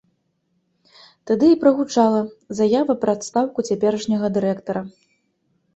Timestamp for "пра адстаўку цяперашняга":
3.05-4.27